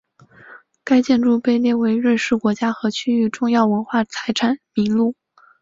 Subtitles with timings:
[0.83, 5.13] 该建筑被列入瑞士国家和区域重要文化财产名录。